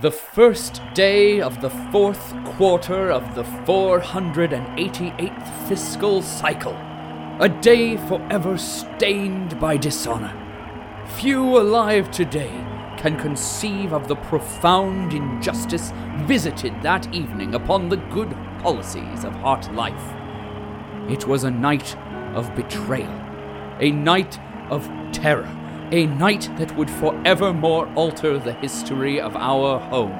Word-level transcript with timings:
The 0.00 0.10
first 0.10 0.82
day 0.92 1.40
of 1.40 1.60
the 1.60 1.70
fourth 1.70 2.34
quarter 2.56 3.12
of 3.12 3.36
the 3.36 3.44
488th 3.44 5.68
fiscal 5.68 6.20
cycle. 6.20 6.76
A 7.38 7.48
day 7.48 7.96
forever 8.08 8.58
stained 8.58 9.60
by 9.60 9.76
dishonor. 9.76 10.34
Few 11.18 11.60
alive 11.60 12.10
today 12.10 12.50
can 12.98 13.16
conceive 13.16 13.92
of 13.92 14.08
the 14.08 14.16
profound 14.16 15.12
injustice 15.12 15.92
visited 16.22 16.82
that 16.82 17.14
evening 17.14 17.54
upon 17.54 17.88
the 17.88 17.98
good 17.98 18.36
policies 18.58 19.22
of 19.22 19.32
HartLife. 19.34 21.08
It 21.08 21.28
was 21.28 21.44
a 21.44 21.52
night 21.52 21.96
of 22.34 22.52
betrayal, 22.56 23.14
a 23.78 23.92
night 23.92 24.40
of 24.70 24.90
terror, 25.12 25.48
a 25.94 26.06
night 26.06 26.50
that 26.58 26.76
would 26.76 26.90
forevermore 26.90 27.88
alter 27.94 28.36
the 28.36 28.52
history 28.54 29.20
of 29.20 29.36
our 29.36 29.78
home, 29.78 30.10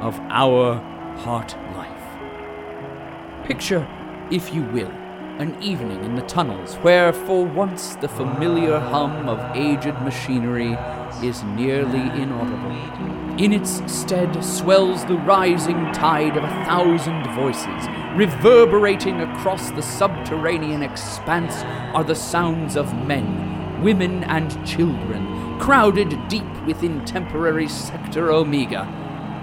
of 0.00 0.18
our 0.30 0.74
heart 1.18 1.54
life. 1.76 3.46
Picture, 3.46 3.86
if 4.32 4.52
you 4.52 4.62
will, 4.62 4.90
an 5.38 5.56
evening 5.62 6.02
in 6.04 6.16
the 6.16 6.22
tunnels 6.22 6.74
where, 6.78 7.12
for 7.12 7.44
once, 7.44 7.94
the 7.94 8.08
familiar 8.08 8.80
hum 8.80 9.28
of 9.28 9.38
aged 9.56 9.94
machinery 10.02 10.76
is 11.22 11.44
nearly 11.44 12.00
inaudible. 12.20 12.72
In 13.40 13.52
its 13.52 13.80
stead 13.86 14.44
swells 14.44 15.04
the 15.04 15.18
rising 15.18 15.92
tide 15.92 16.36
of 16.36 16.42
a 16.42 16.64
thousand 16.66 17.32
voices. 17.36 17.86
Reverberating 18.16 19.20
across 19.20 19.70
the 19.70 19.82
subterranean 19.82 20.82
expanse 20.82 21.62
are 21.94 22.02
the 22.02 22.16
sounds 22.16 22.76
of 22.76 22.92
men, 23.06 23.41
women, 23.82 24.24
and 24.24 24.50
children, 24.66 25.58
crowded 25.58 26.28
deep 26.28 26.66
within 26.66 27.04
temporary 27.04 27.68
Sector 27.68 28.32
Omega. 28.32 28.86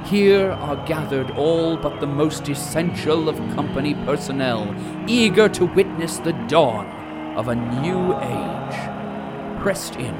Here 0.05 0.51
are 0.51 0.85
gathered 0.87 1.31
all 1.31 1.77
but 1.77 1.99
the 1.99 2.07
most 2.07 2.47
essential 2.47 3.29
of 3.29 3.35
company 3.53 3.93
personnel, 3.93 4.73
eager 5.07 5.49
to 5.49 5.65
witness 5.65 6.17
the 6.17 6.33
dawn 6.47 6.87
of 7.35 7.47
a 7.49 7.55
new 7.55 8.13
age. 8.15 9.61
Pressed 9.61 9.97
in, 9.97 10.15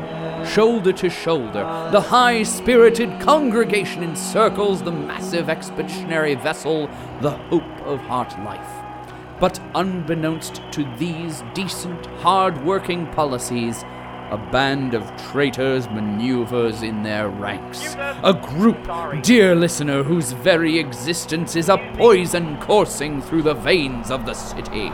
shoulder 0.46 0.91
to 0.94 1.09
shoulder, 1.09 1.90
the 1.91 2.01
high 2.01 2.44
spirited 2.44 3.22
congregation 3.22 4.03
encircles 4.03 4.84
the 4.84 4.91
massive 4.91 5.50
expeditionary 5.50 6.36
vessel, 6.36 6.90
the 7.22 7.31
Hope 7.31 7.81
of 7.86 8.00
HartLife. 8.01 8.86
But 9.40 9.62
unbeknownst 9.75 10.62
to 10.72 10.84
these 10.97 11.44
decent, 11.53 12.06
hard 12.18 12.66
working 12.66 13.07
policies, 13.13 13.86
a 14.32 14.38
band 14.52 14.94
of 14.94 15.04
traitors 15.32 15.90
maneuvers 15.90 16.84
in 16.84 17.04
their 17.04 17.30
ranks. 17.30 17.96
A 18.24 18.34
group, 18.34 18.78
dear 19.24 19.56
listener, 19.56 20.04
whose 20.04 20.32
very 20.32 20.78
existence 20.78 21.56
is 21.56 21.70
a 21.70 21.78
poison 21.96 22.58
coursing 22.60 23.22
through 23.22 23.44
the 23.44 23.54
veins 23.54 24.12
of 24.12 24.26
the 24.26 24.34
city. 24.34 24.92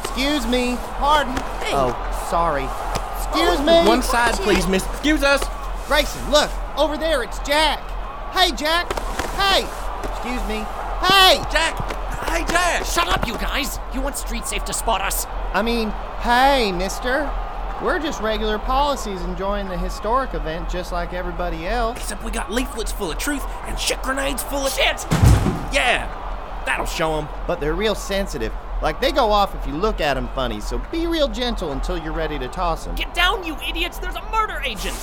Excuse 0.00 0.46
me. 0.46 0.76
Pardon. 0.98 1.34
Oh, 1.72 1.92
sorry. 2.28 2.64
Excuse 3.16 3.58
me. 3.60 3.88
One 3.88 4.02
side, 4.02 4.34
please, 4.34 4.66
miss. 4.66 4.84
Excuse 4.86 5.22
us. 5.22 5.42
Grayson, 5.86 6.30
look. 6.30 6.50
Over 6.78 6.96
there, 6.96 7.22
it's 7.22 7.38
Jack. 7.40 7.80
Hey, 8.32 8.50
Jack. 8.52 8.92
Hey. 9.36 9.64
Excuse 10.10 10.42
me. 10.48 10.64
Hey. 11.00 11.42
Jack. 11.50 11.76
Hey, 12.28 12.44
Jack. 12.46 12.84
Shut 12.84 13.08
up, 13.08 13.26
you 13.26 13.34
guys! 13.34 13.78
You 13.92 14.00
want 14.00 14.16
Street 14.16 14.46
Safe 14.46 14.64
to 14.64 14.72
spot 14.72 15.02
us? 15.02 15.26
I 15.52 15.60
mean, 15.60 15.90
hey, 16.20 16.72
mister. 16.72 17.30
We're 17.82 17.98
just 17.98 18.20
regular 18.20 18.60
policies 18.60 19.20
enjoying 19.22 19.68
the 19.68 19.76
historic 19.76 20.34
event 20.34 20.70
just 20.70 20.92
like 20.92 21.12
everybody 21.12 21.66
else. 21.66 21.98
Except 21.98 22.22
we 22.22 22.30
got 22.30 22.48
leaflets 22.48 22.92
full 22.92 23.10
of 23.10 23.18
truth 23.18 23.44
and 23.66 23.76
shit 23.76 24.00
grenades 24.02 24.40
full 24.44 24.64
of 24.64 24.72
shit. 24.72 25.04
Yeah, 25.72 26.06
that'll 26.64 26.86
show 26.86 27.16
them. 27.16 27.28
But 27.44 27.58
they're 27.58 27.74
real 27.74 27.96
sensitive. 27.96 28.52
Like, 28.82 29.00
they 29.00 29.10
go 29.10 29.32
off 29.32 29.56
if 29.56 29.66
you 29.66 29.72
look 29.72 30.00
at 30.00 30.14
them 30.14 30.28
funny, 30.28 30.60
so 30.60 30.80
be 30.92 31.08
real 31.08 31.26
gentle 31.26 31.72
until 31.72 31.98
you're 31.98 32.12
ready 32.12 32.38
to 32.38 32.46
toss 32.46 32.84
them. 32.84 32.94
Get 32.94 33.14
down, 33.14 33.44
you 33.44 33.56
idiots! 33.68 33.98
There's 33.98 34.14
a 34.14 34.30
murder 34.30 34.62
agent! 34.64 34.94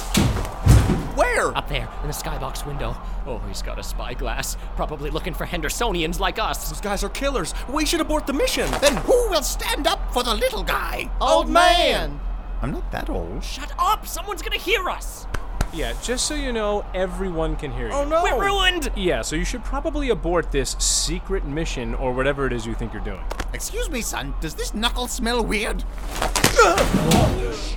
Where? 1.18 1.56
Up 1.58 1.68
there, 1.68 1.90
in 2.02 2.08
the 2.08 2.14
skybox 2.14 2.66
window. 2.66 2.96
Oh, 3.26 3.40
he's 3.40 3.62
got 3.62 3.78
a 3.78 3.84
spyglass. 3.84 4.56
Probably 4.78 5.10
looking 5.10 5.34
for 5.34 5.46
Hendersonians 5.46 6.20
like 6.20 6.40
us. 6.40 6.70
Those 6.70 6.80
guys 6.80 7.04
are 7.04 7.10
killers. 7.10 7.54
We 7.68 7.86
should 7.86 8.00
abort 8.00 8.26
the 8.26 8.34
mission. 8.34 8.72
Then 8.80 8.96
who 8.96 9.30
will 9.30 9.44
stand 9.44 9.86
up 9.86 10.14
for 10.14 10.24
the 10.24 10.34
little 10.34 10.64
guy? 10.64 11.12
Old 11.20 11.50
man! 11.50 12.22
I'm 12.62 12.72
not 12.72 12.92
that 12.92 13.10
old. 13.10 13.44
Shut 13.44 13.72
up! 13.78 14.06
Someone's 14.06 14.42
gonna 14.42 14.58
hear 14.58 14.90
us! 14.90 15.26
Yeah, 15.72 15.94
just 16.02 16.26
so 16.26 16.34
you 16.34 16.52
know, 16.52 16.84
everyone 16.96 17.56
can 17.56 17.72
hear 17.72 17.90
oh, 17.92 18.02
you. 18.02 18.06
Oh 18.06 18.10
no. 18.10 18.24
We're 18.24 18.44
ruined! 18.44 18.92
Yeah, 18.96 19.22
so 19.22 19.36
you 19.36 19.46
should 19.46 19.64
probably 19.64 20.10
abort 20.10 20.52
this 20.52 20.76
secret 20.80 21.46
mission 21.46 21.94
or 21.96 22.12
whatever 22.12 22.48
it 22.48 22.54
is 22.54 22.66
you 22.66 22.74
think 22.74 22.92
you're 22.92 23.04
doing. 23.04 23.24
Excuse 23.54 23.90
me, 23.90 24.02
son. 24.02 24.34
Does 24.42 24.56
this 24.56 24.74
knuckle 24.74 25.08
smell 25.08 25.44
weird? 25.44 25.84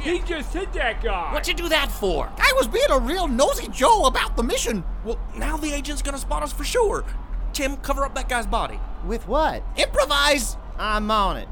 He 0.00 0.18
just 0.20 0.52
hit 0.52 0.72
that 0.72 1.02
guy. 1.02 1.32
What'd 1.32 1.46
you 1.46 1.54
do 1.54 1.68
that 1.68 1.90
for? 1.92 2.30
I 2.38 2.52
was 2.56 2.66
being 2.66 2.90
a 2.90 2.98
real 2.98 3.28
nosy 3.28 3.68
Joe 3.68 4.06
about 4.06 4.36
the 4.36 4.42
mission. 4.42 4.82
Well, 5.04 5.18
now 5.36 5.56
the 5.56 5.72
agent's 5.72 6.02
gonna 6.02 6.18
spot 6.18 6.42
us 6.42 6.52
for 6.52 6.64
sure. 6.64 7.04
Tim, 7.52 7.76
cover 7.76 8.04
up 8.04 8.14
that 8.14 8.28
guy's 8.28 8.46
body. 8.46 8.80
With 9.04 9.28
what? 9.28 9.62
Improvise. 9.76 10.56
I'm 10.78 11.10
on 11.10 11.36
it. 11.36 11.48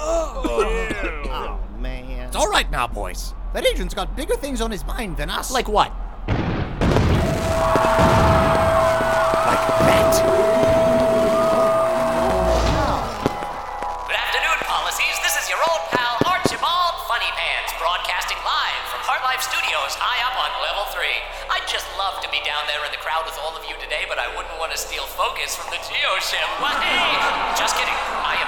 Oh, 0.00 0.42
oh, 0.44 1.78
man. 1.78 2.28
It's 2.28 2.36
all 2.36 2.48
right 2.48 2.70
now, 2.70 2.86
boys. 2.86 3.34
That 3.52 3.66
agent's 3.66 3.94
got 3.94 4.14
bigger 4.14 4.36
things 4.36 4.60
on 4.60 4.70
his 4.70 4.86
mind 4.86 5.16
than 5.16 5.28
us. 5.30 5.50
Like 5.50 5.68
what? 5.68 5.92
like 9.48 9.64
that. 9.90 10.12
Good 14.06 14.18
afternoon, 14.20 14.58
policies. 14.68 15.16
This 15.24 15.34
is 15.40 15.48
your 15.50 15.58
old 15.66 15.82
pal 15.90 16.20
Archibald 16.28 16.94
Funny 17.08 17.32
Pants 17.34 17.72
broadcasting 17.80 18.38
live 18.44 18.84
from 18.92 19.00
HartLife 19.02 19.42
Studios 19.42 19.96
high 19.96 20.20
up 20.28 20.36
on 20.36 20.52
level 20.62 20.84
3. 20.94 21.02
I'd 21.50 21.66
just 21.66 21.88
love 21.96 22.20
to 22.20 22.28
be 22.28 22.38
down 22.44 22.68
there 22.68 22.84
in 22.84 22.92
the 22.92 23.00
crowd 23.00 23.24
with 23.24 23.40
all 23.40 23.56
of 23.56 23.64
you 23.64 23.74
today, 23.80 24.04
but 24.06 24.20
I 24.20 24.28
wouldn't 24.36 24.54
want 24.60 24.70
to 24.76 24.78
steal 24.78 25.08
focus 25.16 25.56
from 25.56 25.72
the 25.72 25.80
Geo 25.80 26.12
ship. 26.20 26.44
Why, 26.60 26.76
hey! 26.76 27.56
Just 27.56 27.74
kidding. 27.74 27.96
I 28.20 28.36
am 28.44 28.47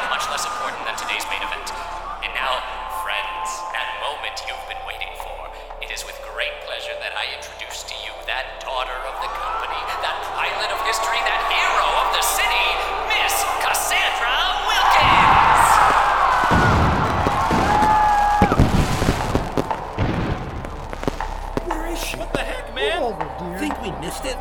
missed 24.00 24.24
it? 24.24 24.36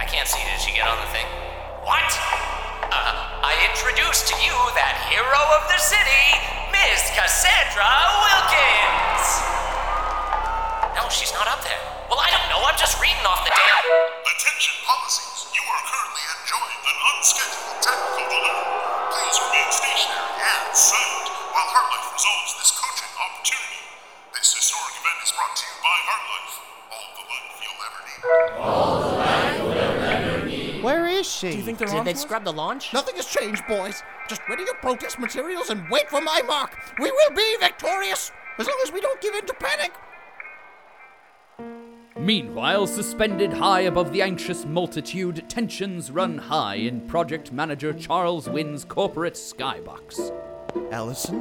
I 0.00 0.08
can't 0.08 0.24
see. 0.24 0.40
Did 0.40 0.56
she 0.56 0.72
get 0.72 0.88
on 0.88 0.96
the 0.96 1.10
thing? 1.12 1.28
What? 1.84 2.00
Uh, 2.88 3.44
I 3.44 3.52
introduce 3.68 4.24
to 4.24 4.34
you 4.40 4.56
that 4.72 4.96
hero 5.12 5.40
of 5.52 5.68
the 5.68 5.76
city, 5.76 6.24
Miss 6.72 7.12
Cassandra 7.12 7.92
Wilkins! 8.24 9.24
No, 10.96 11.12
she's 11.12 11.28
not 11.36 11.44
up 11.44 11.60
there. 11.60 11.76
Well, 12.08 12.24
I 12.24 12.32
don't 12.32 12.48
know. 12.48 12.64
I'm 12.64 12.76
just 12.80 12.96
reading 13.04 13.20
off 13.28 13.44
the 13.44 13.52
damn. 13.52 13.84
Attention 14.32 14.80
policies. 14.80 15.44
You 15.52 15.60
are 15.60 15.82
currently 15.84 16.24
enjoying 16.32 16.80
an 16.80 16.96
unscheduled 17.12 17.84
technical 17.84 18.24
delay. 18.32 18.64
Please 19.12 19.36
remain 19.44 19.68
stationary 19.76 20.40
and 20.40 20.72
silent 20.72 21.28
while 21.52 21.68
HartLife 21.68 22.16
resolves 22.16 22.52
this 22.64 22.72
coaching 22.80 23.12
opportunity. 23.20 23.80
This 24.40 24.56
historic 24.56 24.96
event 24.96 25.20
is 25.20 25.32
brought 25.36 25.52
to 25.52 25.64
you 25.68 25.76
by 25.84 25.96
HartLife. 26.00 26.54
All 26.96 27.08
the 27.12 27.24
life 27.28 27.60
you'll 27.60 27.82
ever 27.84 28.00
need 28.08 28.91
need. 31.22 31.30
She? 31.30 31.50
Do 31.52 31.56
you 31.58 31.62
think 31.64 31.78
they're 31.78 31.88
Did 31.88 31.96
on 31.98 32.04
they 32.04 32.12
to 32.12 32.18
us? 32.18 32.22
scrub 32.22 32.44
the 32.44 32.52
launch? 32.52 32.92
Nothing 32.92 33.16
has 33.16 33.26
changed, 33.26 33.62
boys. 33.66 34.02
Just 34.28 34.42
ready 34.48 34.62
your 34.64 34.74
protest 34.76 35.18
materials 35.18 35.70
and 35.70 35.88
wait 35.90 36.08
for 36.08 36.20
my 36.20 36.42
mark. 36.46 36.76
We 36.98 37.10
will 37.10 37.30
be 37.34 37.56
victorious 37.60 38.30
as 38.58 38.66
long 38.66 38.78
as 38.84 38.92
we 38.92 39.00
don't 39.00 39.20
give 39.20 39.34
in 39.34 39.46
to 39.46 39.54
panic. 39.54 39.92
Meanwhile, 42.18 42.86
suspended 42.86 43.52
high 43.52 43.80
above 43.82 44.12
the 44.12 44.22
anxious 44.22 44.64
multitude, 44.64 45.44
tensions 45.48 46.10
run 46.10 46.38
high 46.38 46.76
in 46.76 47.00
Project 47.08 47.52
Manager 47.52 47.92
Charles 47.92 48.48
Wynn's 48.48 48.84
corporate 48.84 49.34
skybox. 49.34 50.30
Allison, 50.92 51.40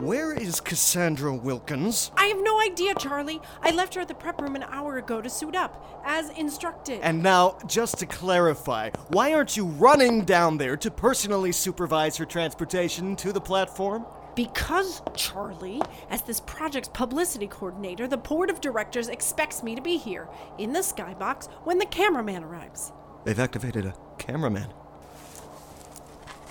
where 0.00 0.32
is 0.32 0.60
Cassandra 0.60 1.34
Wilkins? 1.34 2.10
I 2.16 2.26
have 2.26 2.38
no 2.42 2.43
idea, 2.64 2.94
Charlie. 2.94 3.40
I 3.62 3.70
left 3.70 3.94
her 3.94 4.00
at 4.00 4.08
the 4.08 4.14
prep 4.14 4.40
room 4.40 4.56
an 4.56 4.64
hour 4.64 4.98
ago 4.98 5.20
to 5.20 5.30
suit 5.30 5.54
up, 5.54 6.02
as 6.04 6.30
instructed. 6.30 7.00
And 7.02 7.22
now, 7.22 7.58
just 7.66 7.98
to 7.98 8.06
clarify, 8.06 8.90
why 9.08 9.32
aren't 9.34 9.56
you 9.56 9.66
running 9.66 10.24
down 10.24 10.58
there 10.58 10.76
to 10.78 10.90
personally 10.90 11.52
supervise 11.52 12.16
her 12.16 12.24
transportation 12.24 13.16
to 13.16 13.32
the 13.32 13.40
platform? 13.40 14.06
Because, 14.34 15.00
Charlie, 15.14 15.80
as 16.10 16.22
this 16.22 16.40
project's 16.40 16.88
publicity 16.88 17.46
coordinator, 17.46 18.08
the 18.08 18.16
board 18.16 18.50
of 18.50 18.60
directors 18.60 19.08
expects 19.08 19.62
me 19.62 19.76
to 19.76 19.82
be 19.82 19.96
here, 19.96 20.28
in 20.58 20.72
the 20.72 20.80
skybox, 20.80 21.48
when 21.62 21.78
the 21.78 21.86
cameraman 21.86 22.42
arrives. 22.42 22.92
They've 23.24 23.38
activated 23.38 23.86
a 23.86 23.94
cameraman. 24.18 24.72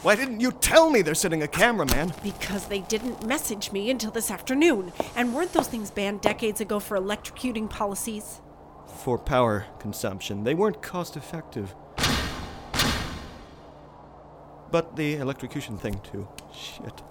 Why 0.04 0.18
didn't 0.18 0.42
you 0.42 0.52
tell 0.52 0.90
me 0.90 1.02
they're 1.02 1.16
sending 1.16 1.44
a 1.44 1.48
cameraman? 1.48 2.14
Because 2.22 2.66
they 2.66 2.82
didn't 2.82 3.26
message 3.26 3.72
me 3.72 3.90
until 3.90 4.12
this 4.12 4.30
afternoon. 4.30 4.92
And 5.16 5.34
weren't 5.34 5.54
those 5.54 5.70
things 5.70 5.92
banned 5.92 6.20
decades 6.20 6.60
ago 6.60 6.82
for 6.82 6.98
electrocuting 6.98 7.70
policies? 7.70 8.42
For 8.86 9.18
power 9.18 9.66
consumption, 9.80 10.44
they 10.44 10.56
weren't 10.56 10.82
cost 10.82 11.16
effective. 11.16 11.74
But 14.72 14.98
the 14.98 15.16
electrocution 15.16 15.78
thing, 15.78 16.02
too. 16.12 16.28
Shit. 16.54 17.02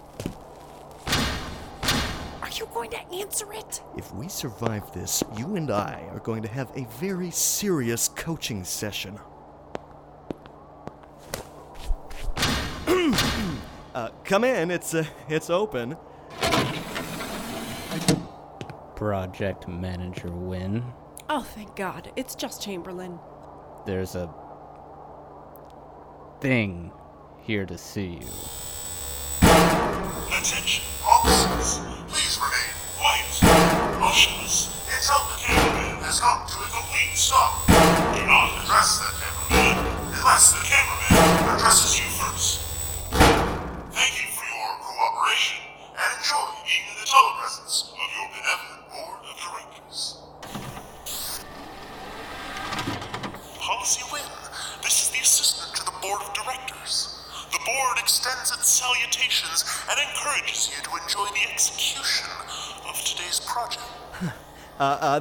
Are 2.42 2.50
you 2.50 2.68
going 2.74 2.90
to 2.90 3.00
answer 3.10 3.50
it? 3.54 3.80
If 3.96 4.12
we 4.12 4.28
survive 4.28 4.92
this, 4.92 5.24
you 5.38 5.56
and 5.56 5.70
I 5.70 6.10
are 6.12 6.20
going 6.20 6.42
to 6.42 6.48
have 6.48 6.70
a 6.76 6.84
very 7.00 7.30
serious 7.30 8.08
coaching 8.08 8.64
session. 8.64 9.18
uh, 13.94 14.08
come 14.32 14.44
in. 14.44 14.70
It's 14.70 14.94
uh, 14.94 15.04
it's 15.28 15.50
open. 15.50 15.94
Project 18.96 19.68
Manager 19.68 20.30
Wynn. 20.30 20.82
Oh, 21.28 21.42
thank 21.42 21.76
God. 21.76 22.10
It's 22.16 22.34
just 22.34 22.62
Chamberlain. 22.62 23.18
There's 23.84 24.14
a 24.14 24.32
thing 26.40 26.92
here 27.42 27.66
to 27.66 27.76
see 27.76 28.20
you. 28.22 28.28
Attention, 29.42 30.82
officers. 31.06 31.84
Please 32.08 32.38
remain 32.40 32.72
quiet. 32.96 34.00
Motionless 34.00 34.71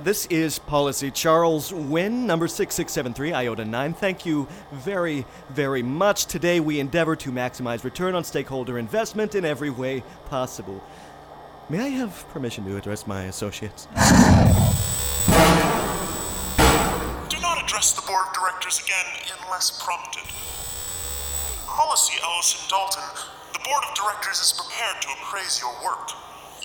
this 0.03 0.25
is 0.27 0.57
policy 0.57 1.12
Charles 1.12 1.71
Wynn, 1.71 2.25
number 2.25 2.48
6673, 2.48 3.33
IOTA 3.33 3.65
9. 3.65 3.94
Thank 3.94 4.25
you 4.25 4.48
very, 4.71 5.25
very 5.50 5.83
much. 5.83 6.25
Today 6.25 6.59
we 6.59 6.80
endeavor 6.80 7.15
to 7.18 7.31
maximize 7.31 7.83
return 7.83 8.15
on 8.15 8.24
stakeholder 8.24 8.80
investment 8.80 9.36
in 9.36 9.45
every 9.45 9.69
way 9.69 10.03
possible. 10.25 10.83
May 11.69 11.81
I 11.81 11.89
have 11.89 12.27
permission 12.30 12.65
to 12.65 12.77
address 12.77 13.06
my 13.06 13.24
associates? 13.25 13.86
Do 13.86 13.92
not 17.39 17.63
address 17.63 17.94
the 17.94 18.01
board 18.07 18.25
of 18.27 18.33
directors 18.33 18.81
again 18.83 19.06
unless 19.44 19.80
prompted. 19.83 20.24
Policy 21.68 22.18
Ellison 22.24 22.68
Dalton, 22.69 23.03
the 23.53 23.59
board 23.59 23.83
of 23.88 23.95
directors 23.95 24.39
is 24.39 24.53
prepared 24.53 25.01
to 25.01 25.09
appraise 25.21 25.62
your 25.62 25.74
work. 25.86 26.09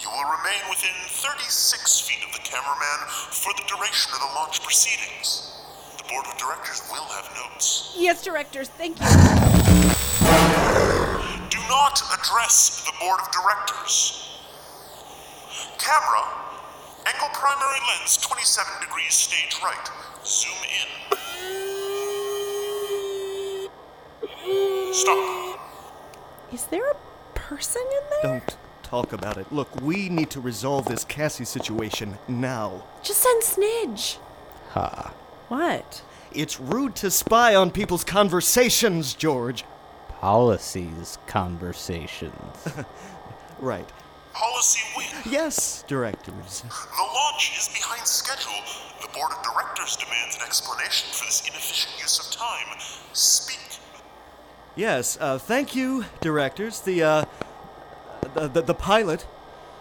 You 0.07 0.13
will 0.13 0.31
remain 0.39 0.63
within 0.71 0.95
36 1.09 2.01
feet 2.01 2.23
of 2.25 2.31
the 2.33 2.39
cameraman 2.39 3.09
for 3.11 3.53
the 3.55 3.63
duration 3.67 4.13
of 4.15 4.21
the 4.21 4.31
launch 4.39 4.63
proceedings. 4.63 5.51
The 5.99 6.05
board 6.05 6.27
of 6.27 6.39
directors 6.39 6.81
will 6.93 7.03
have 7.11 7.29
notes. 7.35 7.93
Yes, 7.99 8.23
directors, 8.23 8.69
thank 8.69 9.01
you. 9.01 9.07
Do 11.51 11.59
not 11.69 12.01
address 12.15 12.85
the 12.87 12.93
board 13.01 13.19
of 13.19 13.33
directors. 13.33 14.39
Camera, 15.79 16.23
angle 17.07 17.29
primary 17.35 17.81
lens 17.91 18.17
27 18.19 18.87
degrees 18.87 19.13
stage 19.13 19.59
right. 19.61 19.91
Zoom 20.25 20.55
in. 20.71 20.89
Stop. 24.95 25.59
Is 26.53 26.67
there 26.67 26.89
a 26.89 26.97
person 27.35 27.83
in 27.83 28.03
there? 28.23 28.41
Don't 28.41 28.57
talk 28.87 29.13
about 29.13 29.37
it. 29.37 29.51
Look, 29.53 29.81
we 29.83 30.09
need 30.09 30.31
to 30.31 30.41
resolve 30.41 30.85
this 30.87 31.05
Cassie 31.05 31.45
situation 31.45 32.19
now. 32.29 32.85
Just 33.03 33.21
send 33.23 33.43
Snidge. 33.43 34.19
Ha. 34.71 35.13
What? 35.49 36.03
It's 36.33 36.61
rude 36.61 36.95
to 36.97 37.11
spy 37.11 37.55
on 37.55 37.71
people's 37.71 38.05
conversations, 38.05 39.15
George. 39.15 39.65
Policies 40.21 41.19
conversations. 41.27 42.69
Right. 43.59 43.89
Policy 44.35 44.81
Wynn. 44.95 45.33
Yes, 45.33 45.83
directors. 45.89 46.61
The 46.61 47.03
launch 47.03 47.57
is 47.57 47.69
behind 47.69 48.07
schedule. 48.07 48.53
The 49.01 49.09
board 49.15 49.33
of 49.33 49.43
directors 49.43 49.97
demands 49.97 50.37
an 50.37 50.43
explanation 50.43 51.09
for 51.11 51.25
this 51.25 51.41
inefficient 51.49 51.99
use 51.99 52.19
of 52.21 52.37
time. 52.37 52.67
Speak. 53.15 53.57
Yes, 54.75 55.17
uh, 55.23 55.39
thank 55.39 55.75
you, 55.75 56.05
directors. 56.21 56.81
The, 56.81 57.03
uh, 57.03 57.25
the, 58.37 58.49
the, 58.49 58.63
the 58.63 58.75
pilot 58.75 59.27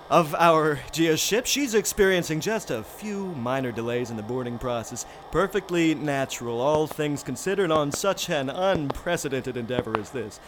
of 0.10 0.36
our 0.36 0.80
geoship, 0.92 1.46
she's 1.46 1.74
experiencing 1.74 2.40
just 2.40 2.70
a 2.70 2.84
few 2.84 3.28
minor 3.36 3.72
delays 3.72 4.12
in 4.12 4.18
the 4.18 4.24
boarding 4.24 4.58
process. 4.58 5.06
Perfectly 5.32 5.96
natural, 5.96 6.62
all 6.62 6.88
things 6.88 7.24
considered, 7.24 7.72
on 7.72 7.92
such 7.92 8.30
an 8.30 8.50
unprecedented 8.50 9.58
endeavor 9.58 10.00
as 10.00 10.12
this. 10.12 10.40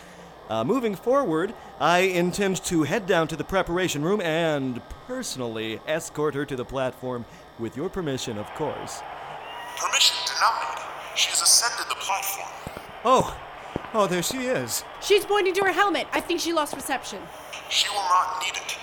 Uh, 0.49 0.63
moving 0.63 0.95
forward, 0.95 1.53
I 1.79 1.99
intend 1.99 2.63
to 2.65 2.83
head 2.83 3.05
down 3.05 3.27
to 3.29 3.35
the 3.35 3.43
preparation 3.43 4.03
room 4.03 4.21
and 4.21 4.81
personally 5.05 5.81
escort 5.87 6.35
her 6.35 6.45
to 6.45 6.55
the 6.55 6.63
platform, 6.63 7.25
with 7.59 7.75
your 7.75 7.89
permission, 7.89 8.37
of 8.37 8.45
course. 8.53 9.01
Permission 9.75 10.15
denied. 10.25 10.83
She 11.15 11.29
has 11.31 11.41
ascended 11.41 11.89
the 11.89 11.95
platform. 11.95 12.47
Oh, 13.03 13.37
oh, 13.93 14.07
there 14.07 14.23
she 14.23 14.45
is. 14.45 14.83
She's 15.01 15.25
pointing 15.25 15.55
to 15.55 15.65
her 15.65 15.71
helmet. 15.73 16.07
I 16.13 16.21
think 16.21 16.39
she 16.39 16.53
lost 16.53 16.75
reception. 16.75 17.19
She 17.69 17.89
will 17.89 17.97
not 17.97 18.41
need 18.41 18.55
it. 18.55 18.77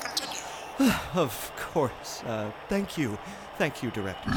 Continue. 0.00 0.92
of 1.14 1.52
course. 1.56 2.22
Uh, 2.26 2.50
thank 2.68 2.98
you. 2.98 3.18
Thank 3.56 3.82
you, 3.82 3.90
directors. 3.90 4.34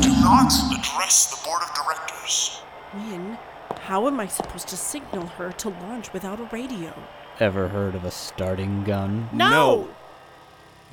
Do 0.00 0.10
not 0.20 0.52
address 0.76 1.30
the 1.30 1.44
board 1.44 1.62
of 1.62 1.74
directors. 1.74 2.62
Wynn, 2.94 3.38
how 3.80 4.06
am 4.06 4.20
I 4.20 4.26
supposed 4.26 4.68
to 4.68 4.76
signal 4.76 5.26
her 5.26 5.52
to 5.52 5.68
launch 5.68 6.12
without 6.12 6.40
a 6.40 6.44
radio? 6.44 6.92
Ever 7.40 7.68
heard 7.68 7.94
of 7.94 8.04
a 8.04 8.10
starting 8.10 8.84
gun? 8.84 9.28
No! 9.32 9.88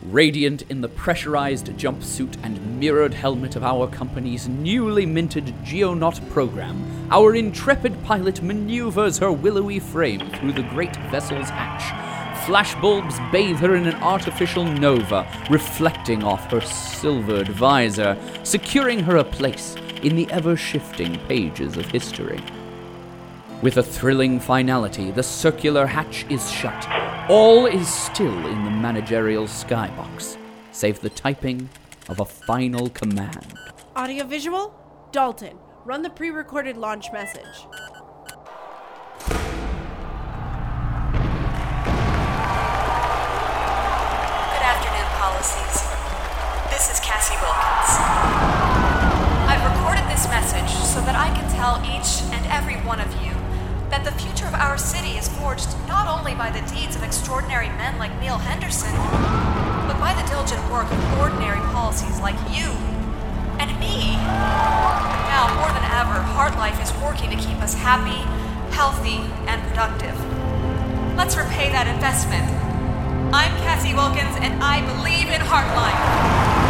Radiant 0.04 0.62
in 0.70 0.80
the 0.80 0.88
pressurized 0.88 1.68
jumpsuit 1.78 2.38
and 2.42 2.80
mirrored 2.80 3.14
helmet 3.14 3.58
of 3.58 3.64
our 3.64 3.86
company's 3.88 4.48
newly 4.48 5.06
minted 5.06 5.54
Geonaut 5.64 6.28
program, 6.30 7.08
our 7.12 7.36
intrepid 7.36 8.02
pilot 8.06 8.42
maneuvers 8.42 9.18
her 9.18 9.32
willowy 9.32 9.80
frame 9.80 10.30
through 10.32 10.54
the 10.54 10.64
great 10.64 10.96
vessel's 11.12 11.50
hatch. 11.50 11.84
Flashbulbs 12.46 13.20
bathe 13.32 13.58
her 13.58 13.76
in 13.76 13.88
an 13.88 13.96
artificial 13.96 14.64
nova, 14.64 15.28
reflecting 15.50 16.24
off 16.24 16.50
her 16.50 16.62
silvered 16.62 17.50
visor, 17.50 18.18
securing 18.44 19.00
her 19.00 19.18
a 19.18 19.24
place 19.24 19.76
in 20.02 20.16
the 20.16 20.32
ever 20.32 20.56
shifting 20.56 21.20
pages 21.28 21.76
of 21.76 21.86
history. 21.88 22.42
With 23.62 23.76
a 23.76 23.84
thrilling 23.84 24.40
finality, 24.40 25.12
the 25.12 25.22
circular 25.22 25.86
hatch 25.86 26.26
is 26.30 26.50
shut. 26.50 26.88
All 27.30 27.66
is 27.66 27.94
still 27.94 28.48
in 28.48 28.64
the 28.64 28.72
managerial 28.72 29.48
skybox, 29.48 30.38
save 30.72 31.02
the 31.02 31.10
typing 31.10 31.68
of 32.08 32.22
a 32.22 32.26
final 32.26 32.90
command. 32.92 33.54
Audiovisual? 33.98 34.74
Dalton, 35.12 35.58
run 35.84 36.04
the 36.04 36.10
pre 36.10 36.30
recorded 36.30 36.78
launch 36.78 37.12
message. 37.12 37.68
Good 39.28 39.44
afternoon, 44.64 45.10
policies. 45.20 45.84
This 46.72 46.90
is 46.94 47.02
Cassie 47.02 47.36
Wilkins. 47.42 48.00
I've 49.52 49.66
recorded 49.76 50.08
this 50.10 50.30
message 50.30 50.72
so 50.86 51.02
that 51.02 51.18
I 51.18 51.28
can 51.36 51.52
tell 51.52 51.84
each 51.84 52.24
and 52.32 52.46
every 52.48 52.78
one 52.88 53.02
of 53.02 53.12
you 53.22 53.39
that 53.90 54.06
the 54.06 54.12
future 54.12 54.46
of 54.46 54.54
our 54.54 54.78
city 54.78 55.18
is 55.18 55.28
forged 55.28 55.70
not 55.88 56.08
only 56.08 56.36
by 56.36 56.52
the 56.52 56.62
deeds 56.70 56.96
of 56.96 57.04
extraordinary 57.04 57.70
men 57.70 57.98
like 57.98 58.14
Neil 58.20 58.38
Henderson, 58.38 58.94
but 59.90 59.98
by 60.00 60.14
the 60.14 60.28
diligent 60.30 60.62
work 60.70 60.86
of 60.92 61.20
ordinary 61.20 61.60
policies 61.74 62.20
like 62.20 62.38
you 62.54 62.70
and 63.58 63.74
me. 63.82 64.14
Now, 65.26 65.50
more 65.58 65.74
than 65.74 65.86
ever, 65.90 66.22
HartLife 66.38 66.78
is 66.82 66.94
working 67.02 67.30
to 67.32 67.36
keep 67.36 67.58
us 67.62 67.74
happy, 67.74 68.22
healthy, 68.76 69.26
and 69.50 69.62
productive. 69.70 70.16
Let's 71.18 71.36
repay 71.36 71.72
that 71.74 71.88
investment. 71.88 72.46
I'm 73.34 73.52
Cassie 73.66 73.94
Wilkins, 73.94 74.38
and 74.40 74.64
I 74.64 74.86
believe 74.86 75.28
in 75.34 75.42
HartLife. 75.42 76.69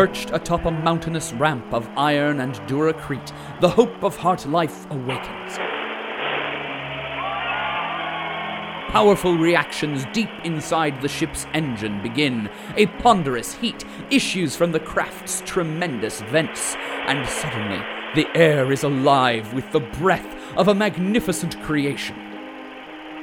Perched 0.00 0.30
atop 0.32 0.64
a 0.64 0.70
mountainous 0.70 1.34
ramp 1.34 1.74
of 1.74 1.86
iron 1.94 2.40
and 2.40 2.54
duracrete, 2.66 3.34
the 3.60 3.68
hope 3.68 4.02
of 4.02 4.16
HartLife 4.16 4.90
awakens. 4.90 5.58
Powerful 8.90 9.36
reactions 9.36 10.06
deep 10.14 10.30
inside 10.42 11.02
the 11.02 11.08
ship's 11.08 11.46
engine 11.52 12.02
begin. 12.02 12.48
A 12.78 12.86
ponderous 12.86 13.52
heat 13.52 13.84
issues 14.10 14.56
from 14.56 14.72
the 14.72 14.80
craft's 14.80 15.42
tremendous 15.42 16.22
vents, 16.22 16.76
and 17.06 17.28
suddenly 17.28 17.84
the 18.14 18.26
air 18.34 18.72
is 18.72 18.84
alive 18.84 19.52
with 19.52 19.70
the 19.70 19.80
breath 19.80 20.34
of 20.56 20.68
a 20.68 20.74
magnificent 20.74 21.60
creation. 21.60 22.16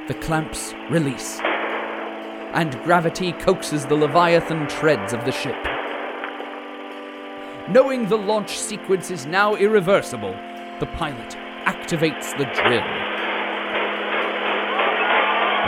The 0.06 0.14
clamps 0.14 0.74
release, 0.90 1.40
and 2.54 2.80
gravity 2.84 3.32
coaxes 3.32 3.84
the 3.84 3.96
Leviathan 3.96 4.68
treads 4.68 5.12
of 5.12 5.24
the 5.24 5.32
ship. 5.32 5.56
Knowing 7.70 8.08
the 8.08 8.16
launch 8.16 8.58
sequence 8.58 9.10
is 9.10 9.26
now 9.26 9.54
irreversible, 9.54 10.34
the 10.80 10.86
pilot 10.86 11.36
activates 11.66 12.34
the 12.38 12.46
drill. 12.54 12.97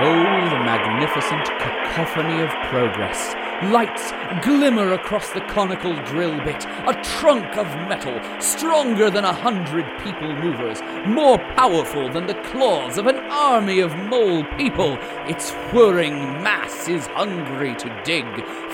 Oh, 0.03 0.49
the 0.49 0.65
magnificent 0.65 1.45
cacophony 1.45 2.41
of 2.41 2.49
progress. 2.71 3.35
Lights 3.71 4.13
glimmer 4.43 4.95
across 4.95 5.29
the 5.29 5.43
conical 5.43 5.93
drill 6.05 6.43
bit, 6.43 6.65
a 6.87 6.99
trunk 7.05 7.59
of 7.59 7.67
metal, 7.87 8.19
stronger 8.41 9.11
than 9.11 9.27
a 9.27 9.35
hundred 9.35 9.85
people 10.03 10.35
movers, 10.37 10.81
more 11.07 11.37
powerful 11.55 12.09
than 12.09 12.27
the 12.27 12.41
claws 12.45 12.97
of 12.97 13.09
an 13.09 13.19
army 13.29 13.81
of 13.81 13.95
mole 13.95 14.43
people. 14.57 14.97
Its 15.29 15.51
whirring 15.71 16.43
mass 16.43 16.89
is 16.89 17.07
hungry 17.09 17.75
to 17.75 18.03
dig, 18.03 18.25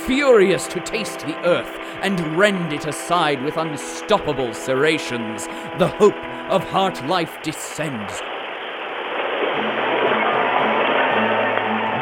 furious 0.07 0.69
to 0.69 0.79
taste 0.79 1.19
the 1.27 1.37
earth, 1.45 1.81
and 2.03 2.21
rend 2.39 2.73
it 2.73 2.87
aside 2.87 3.43
with 3.43 3.57
unstoppable 3.57 4.55
serrations. 4.55 5.49
The 5.79 5.89
hope 5.89 6.15
of 6.49 6.63
HartLife 6.67 7.43
descends. 7.43 8.23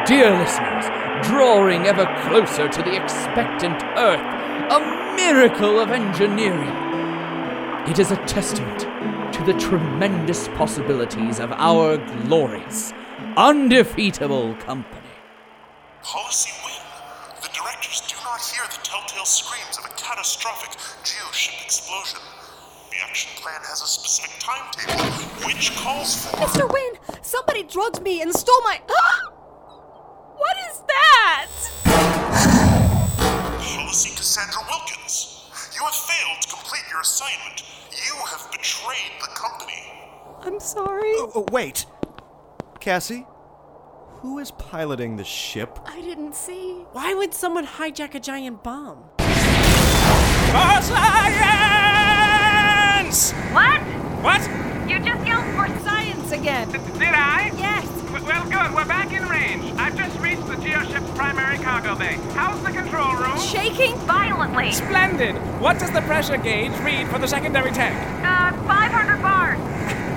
Dear 0.05 0.37
listeners, 0.37 0.85
drawing 1.25 1.87
ever 1.87 2.05
closer 2.29 2.67
to 2.69 2.83
the 2.83 2.95
expectant 2.95 3.81
Earth, 3.97 4.21
a 4.71 5.15
miracle 5.15 5.79
of 5.79 5.89
engineering. 5.89 6.69
It 7.89 7.97
is 7.97 8.11
a 8.11 8.17
testament 8.27 8.81
to 9.33 9.43
the 9.43 9.53
tremendous 9.53 10.47
possibilities 10.49 11.39
of 11.39 11.51
our 11.53 11.97
glorious, 11.97 12.93
undefeatable 13.35 14.53
company. 14.59 15.09
Policy 16.03 16.51
Wynn. 16.63 17.41
The 17.41 17.49
directors 17.51 18.01
do 18.01 18.15
not 18.23 18.41
hear 18.41 18.63
the 18.65 18.85
telltale 18.85 19.25
screams 19.25 19.79
of 19.79 19.85
a 19.85 19.95
catastrophic 19.95 20.77
geoship 21.03 21.65
explosion. 21.65 22.19
The 22.91 22.97
action 23.09 23.31
plan 23.41 23.59
has 23.61 23.81
a 23.81 23.87
specific 23.87 24.39
timetable, 24.39 25.03
which 25.47 25.75
calls 25.77 26.27
for. 26.27 26.37
Mr. 26.37 26.71
Wynn, 26.71 26.93
somebody 27.23 27.63
drugged 27.63 28.03
me 28.03 28.21
and 28.21 28.31
stole 28.31 28.61
my. 28.61 28.79
Ah! 28.91 29.34
What 30.85 31.47
is 31.49 31.73
that? 31.85 32.61
Policy 33.61 34.09
Cassandra 34.15 34.61
Wilkins. 34.69 35.49
You 35.75 35.83
have 35.83 35.93
failed 35.95 36.41
to 36.41 36.49
complete 36.49 36.83
your 36.91 37.01
assignment. 37.01 37.63
You 37.91 38.15
have 38.27 38.51
betrayed 38.51 39.11
the 39.21 39.27
company. 39.27 39.83
I'm 40.41 40.59
sorry. 40.59 41.13
Oh, 41.15 41.31
oh, 41.35 41.45
wait. 41.51 41.85
Cassie? 42.79 43.25
Who 44.21 44.39
is 44.39 44.51
piloting 44.51 45.17
the 45.17 45.23
ship? 45.23 45.79
I 45.85 46.01
didn't 46.01 46.35
see. 46.35 46.83
Why 46.93 47.13
would 47.13 47.33
someone 47.33 47.65
hijack 47.65 48.15
a 48.15 48.19
giant 48.19 48.63
bomb? 48.63 49.03
For 49.17 50.81
science! 50.81 50.95
What? 53.53 53.81
What? 54.23 54.41
You 54.89 54.99
just 54.99 55.25
yelled 55.27 55.45
for 55.55 55.67
science 55.83 56.31
again. 56.31 56.69
Did 56.69 57.13
I? 57.13 57.51
Yes. 57.57 57.87
W- 58.07 58.25
well, 58.25 58.43
good. 58.45 58.73
We're 58.75 58.85
back 58.85 59.11
in 59.11 59.27
range. 59.27 59.73
I've 59.77 59.95
just 59.97 60.17
reached 60.19 60.45
the 60.47 60.55
geoship's 60.55 61.09
primary 61.11 61.57
cargo 61.85 61.99
bay. 61.99 62.13
How's 62.33 62.61
the 62.63 62.71
control 62.71 63.15
room? 63.15 63.39
Shaking 63.39 63.95
violently. 64.07 64.71
Splendid. 64.71 65.35
What 65.61 65.77
does 65.79 65.91
the 65.91 66.01
pressure 66.01 66.37
gauge 66.37 66.71
read 66.79 67.07
for 67.07 67.19
the 67.19 67.27
secondary 67.27 67.71
tank? 67.71 67.95
Uh, 68.25 68.51
500 68.67 69.21
bars. 69.21 69.59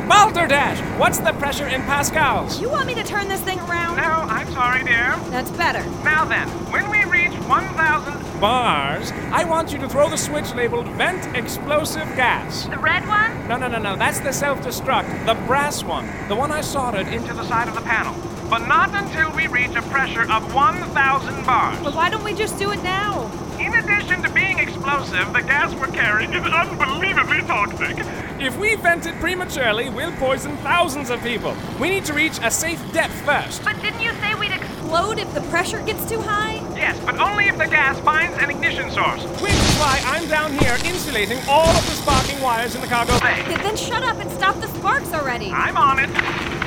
Balderdash! 0.08 0.80
What's 0.98 1.18
the 1.18 1.32
pressure 1.34 1.66
in 1.66 1.82
pascals? 1.82 2.58
You 2.58 2.70
want 2.70 2.86
me 2.86 2.94
to 2.94 3.04
turn 3.04 3.28
this 3.28 3.42
thing 3.42 3.58
around? 3.60 3.96
No, 3.96 4.02
I'm 4.02 4.50
sorry, 4.52 4.82
dear. 4.82 5.14
That's 5.28 5.50
better. 5.50 5.84
Now 6.02 6.24
then, 6.24 6.48
when 6.72 6.88
we 6.90 7.04
reach 7.04 7.38
1,000 7.40 8.40
bars, 8.40 9.12
I 9.30 9.44
want 9.44 9.70
you 9.70 9.78
to 9.80 9.88
throw 9.88 10.08
the 10.08 10.16
switch 10.16 10.54
labeled 10.54 10.86
Vent 10.92 11.36
Explosive 11.36 12.06
Gas. 12.16 12.64
The 12.64 12.78
red 12.78 13.06
one? 13.06 13.46
No, 13.46 13.58
no, 13.58 13.68
no, 13.68 13.78
no. 13.78 13.96
That's 13.96 14.20
the 14.20 14.32
self 14.32 14.62
destruct. 14.62 15.26
The 15.26 15.34
brass 15.46 15.84
one. 15.84 16.08
The 16.28 16.36
one 16.36 16.50
I 16.50 16.62
soldered 16.62 17.08
into 17.08 17.34
the 17.34 17.44
side 17.44 17.68
of 17.68 17.74
the 17.74 17.82
panel. 17.82 18.14
But 18.48 18.66
not 18.66 18.94
until 18.94 19.30
we 19.36 19.46
reach 19.46 19.76
a 19.76 19.82
pressure 19.82 20.22
of 20.30 20.54
1,000 20.54 21.44
bars. 21.44 21.78
But 21.82 21.94
why 21.94 22.08
don't 22.08 22.24
we 22.24 22.32
just 22.32 22.58
do 22.58 22.70
it 22.72 22.82
now? 22.82 23.30
In 23.60 23.74
addition 23.74 24.22
to 24.22 24.30
being 24.30 24.58
explosive, 24.58 25.32
the 25.34 25.42
gas 25.42 25.74
we're 25.74 25.88
carrying 25.88 26.32
is 26.32 26.46
unbelievably 26.46 27.42
toxic. 27.42 27.98
If 28.40 28.56
we 28.56 28.76
vent 28.76 29.04
it 29.04 29.20
prematurely, 29.20 29.90
we'll 29.90 30.12
poison 30.12 30.56
thousands 30.58 31.10
of 31.10 31.20
people. 31.22 31.54
We 31.78 31.90
need 31.90 32.06
to 32.06 32.14
reach 32.14 32.38
a 32.42 32.50
safe 32.50 32.80
depth 32.92 33.20
first. 33.26 33.64
But 33.64 33.82
didn't 33.82 34.00
you 34.00 34.12
say 34.14 34.34
we'd 34.34 34.52
explode 34.52 35.18
if 35.18 35.32
the 35.34 35.42
pressure 35.50 35.82
gets 35.82 36.08
too 36.08 36.20
high? 36.20 36.54
Yes, 36.74 36.98
but 37.04 37.18
only 37.18 37.48
if 37.48 37.58
the 37.58 37.66
gas 37.66 38.00
finds 38.00 38.38
an 38.38 38.48
ignition 38.48 38.90
source. 38.90 39.24
Which 39.42 39.52
is 39.52 39.76
why 39.76 40.00
I'm 40.06 40.26
down 40.28 40.52
here 40.52 40.78
insulating 40.86 41.38
all 41.48 41.68
of 41.68 41.84
the 41.84 41.92
sparking 41.92 42.40
wires 42.40 42.74
in 42.74 42.80
the 42.80 42.86
cargo 42.86 43.18
bay. 43.20 43.44
Then 43.46 43.76
shut 43.76 44.02
up 44.04 44.18
and 44.20 44.30
stop 44.30 44.54
the 44.56 44.68
sparks 44.68 45.12
already. 45.12 45.50
I'm 45.50 45.76
on 45.76 45.98
it. 45.98 46.57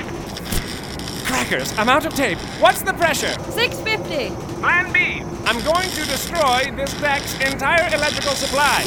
Crackers, 1.42 1.76
I'm 1.76 1.90
out 1.90 2.06
of 2.06 2.14
tape. 2.14 2.38
What's 2.60 2.84
the 2.84 2.94
pressure? 2.94 3.34
650. 3.50 4.30
Plan 4.62 4.94
B. 4.94 5.24
I'm 5.46 5.60
going 5.66 5.90
to 5.90 6.06
destroy 6.06 6.72
this 6.76 6.94
deck's 7.02 7.34
entire 7.42 7.88
electrical 7.96 8.36
supply. 8.36 8.84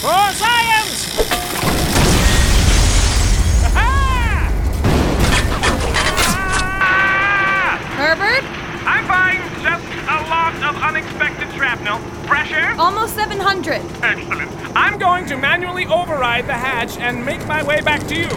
For 0.00 0.32
science! 0.32 1.04
Herbert? 7.98 8.44
I'm 8.86 9.04
fine. 9.04 9.42
Just 9.62 9.84
a 10.08 10.22
lot 10.30 10.54
of 10.64 10.82
unexpected 10.82 11.52
shrapnel. 11.54 12.00
Pressure? 12.26 12.74
Almost 12.78 13.16
700. 13.16 13.82
Excellent. 14.02 14.50
I'm 14.74 14.98
going 14.98 15.26
to 15.26 15.36
manually 15.36 15.84
override 15.84 16.46
the 16.46 16.54
hatch 16.54 16.96
and 16.96 17.22
make 17.22 17.46
my 17.46 17.62
way 17.62 17.82
back 17.82 18.00
to 18.08 18.16
you. 18.16 18.28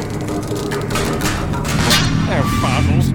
There, 2.27 2.43
fossils. 2.59 3.13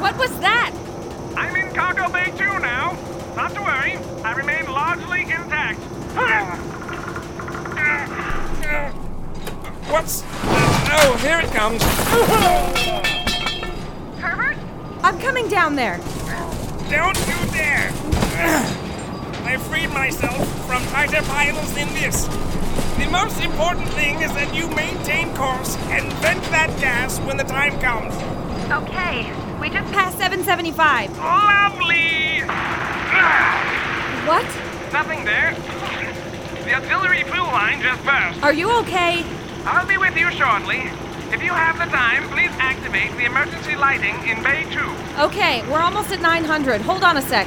What 0.00 0.16
was 0.16 0.40
that? 0.40 0.72
I'm 1.36 1.54
in 1.54 1.74
cargo 1.74 2.08
bay 2.10 2.32
2 2.34 2.58
now. 2.60 2.96
Not 3.36 3.52
to 3.52 3.60
worry. 3.60 3.98
I 4.24 4.32
remain 4.32 4.64
largely 4.72 5.20
intact. 5.20 5.80
Oh, 10.90 11.07
here 11.20 11.40
it 11.40 11.50
comes. 11.52 11.82
Herbert? 14.20 14.56
I'm 15.02 15.18
coming 15.18 15.48
down 15.48 15.74
there. 15.74 15.98
Don't 16.90 17.18
you 17.26 17.50
dare! 17.52 17.90
I 19.44 19.56
freed 19.68 19.90
myself 19.90 20.46
from 20.66 20.82
tighter 20.86 21.22
piles 21.22 21.74
than 21.74 21.92
this. 21.94 22.26
The 22.98 23.08
most 23.10 23.40
important 23.42 23.88
thing 23.90 24.20
is 24.20 24.32
that 24.34 24.54
you 24.54 24.68
maintain 24.68 25.34
course 25.34 25.76
and 25.88 26.12
vent 26.14 26.42
that 26.50 26.70
gas 26.80 27.18
when 27.20 27.36
the 27.36 27.44
time 27.44 27.78
comes. 27.80 28.14
Okay, 28.70 29.32
we 29.60 29.70
just 29.70 29.90
passed 29.92 30.18
775. 30.18 31.16
Lovely! 31.18 32.42
What? 34.26 34.44
Nothing 34.92 35.24
there. 35.24 35.54
The 36.64 36.74
auxiliary 36.74 37.24
fuel 37.24 37.46
line 37.46 37.80
just 37.82 38.04
burst. 38.04 38.42
Are 38.42 38.52
you 38.52 38.70
okay? 38.80 39.24
I'll 39.64 39.86
be 39.86 39.96
with 39.96 40.16
you 40.16 40.30
shortly. 40.32 40.90
If 41.30 41.42
you 41.42 41.52
have 41.52 41.76
the 41.78 41.84
time, 41.94 42.26
please 42.30 42.50
activate 42.58 43.12
the 43.16 43.26
emergency 43.26 43.76
lighting 43.76 44.14
in 44.26 44.42
Bay 44.42 44.64
2. 44.72 45.22
Okay, 45.24 45.62
we're 45.70 45.80
almost 45.80 46.10
at 46.10 46.20
900. 46.20 46.80
Hold 46.80 47.02
on 47.04 47.16
a 47.18 47.22
sec. 47.22 47.46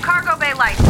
cargo 0.00 0.38
bay 0.38 0.54
lights. 0.54 0.80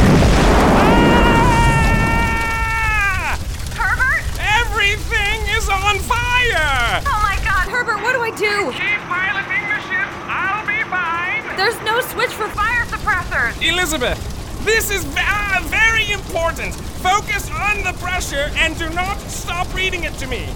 Herbert? 3.74 4.22
Everything 4.38 5.40
is 5.56 5.68
on 5.68 5.98
fire! 6.06 7.02
Oh 7.06 7.20
my 7.22 7.36
god! 7.44 7.66
Herbert, 7.68 8.00
what 8.02 8.12
do 8.14 8.20
I 8.22 8.30
do? 8.30 8.70
Keep 8.72 9.00
piloting 9.10 9.64
the 9.68 9.80
ship. 9.90 10.08
I'll 10.30 10.66
be 10.66 10.82
fine. 10.88 11.56
There's 11.56 11.78
no 11.82 12.00
switch 12.02 12.30
for 12.30 12.46
Fire 12.50 12.84
suppressors! 12.86 13.60
Elizabeth, 13.66 14.18
this 14.64 14.90
is 14.90 15.04
ve- 15.04 15.20
uh, 15.26 15.60
very 15.64 16.12
important. 16.12 16.74
Focus 17.02 17.50
on 17.50 17.82
the 17.82 17.92
pressure 17.98 18.50
and 18.56 18.78
do 18.78 18.88
not 18.90 19.18
stop 19.22 19.72
reading 19.74 20.04
it 20.04 20.14
to 20.18 20.26
me. 20.26 20.46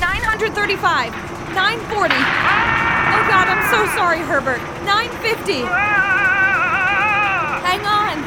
935. 0.00 1.12
940. 1.54 2.14
Oh 2.14 2.18
god, 3.28 3.48
I'm 3.48 3.62
so 3.70 3.86
sorry, 3.94 4.20
Herbert. 4.20 4.60
950. 4.84 5.64
Hang 7.62 7.84
on. 7.86 8.22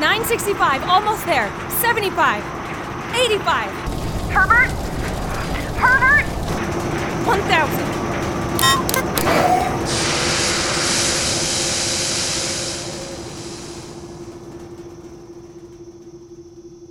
965. 0.00 0.82
Almost 0.84 1.24
there. 1.26 1.50
75. 1.80 2.44
85. 3.14 3.70
Herbert? 4.30 4.70
Herbert? 5.78 6.26
1000. 7.26 7.84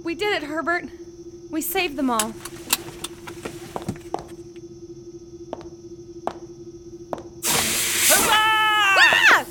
We 0.03 0.15
did 0.15 0.43
it, 0.43 0.47
Herbert. 0.47 0.85
We 1.49 1.61
saved 1.61 1.95
them 1.95 2.09
all. 2.09 2.33
Ah! 7.45 9.45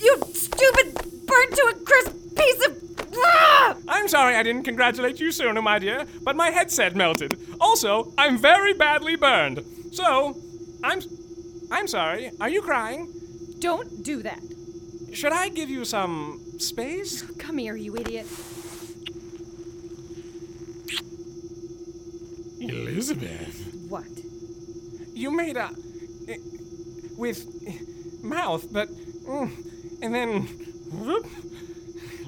You 0.00 0.18
stupid 0.32 0.94
burnt 1.26 1.54
to 1.54 1.62
a 1.70 1.74
crisp 1.84 2.12
piece 2.36 2.66
of. 2.66 2.82
Ah! 3.16 3.76
I'm 3.86 4.08
sorry 4.08 4.27
I 4.38 4.44
didn't 4.44 4.62
congratulate 4.62 5.18
you 5.18 5.32
sooner, 5.32 5.60
my 5.60 5.80
dear, 5.80 6.04
but 6.22 6.36
my 6.36 6.50
headset 6.50 6.94
melted. 6.94 7.36
Also, 7.60 8.12
I'm 8.16 8.38
very 8.38 8.72
badly 8.72 9.16
burned. 9.16 9.64
So, 9.90 10.36
I'm. 10.84 11.00
I'm 11.72 11.88
sorry. 11.88 12.30
Are 12.40 12.48
you 12.48 12.62
crying? 12.62 13.12
Don't 13.58 14.04
do 14.04 14.22
that. 14.22 14.38
Should 15.12 15.32
I 15.32 15.48
give 15.48 15.68
you 15.68 15.84
some 15.84 16.40
space? 16.58 17.22
Come 17.38 17.58
here, 17.58 17.74
you 17.74 17.96
idiot. 17.96 18.26
Elizabeth. 22.60 23.74
What? 23.88 24.06
You 25.14 25.32
made 25.32 25.56
a. 25.56 25.70
eh, 26.28 26.36
with 27.16 27.44
mouth, 28.22 28.72
but. 28.72 28.88
mm, 28.88 29.50
and 30.00 30.14
then. 30.14 30.42
whoop. 30.92 31.26